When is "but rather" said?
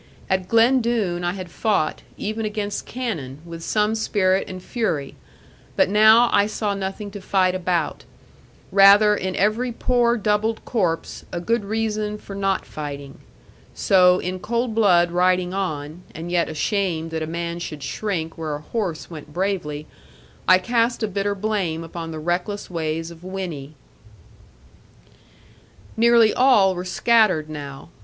8.71-9.15